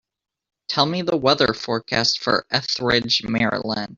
[0.67, 3.89] Tell me the weather forecast for Ethridge, Maryland